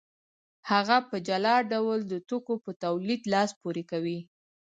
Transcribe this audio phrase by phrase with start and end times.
[0.71, 4.19] هغه په جلا ډول د توکو په تولید لاس پورې کوي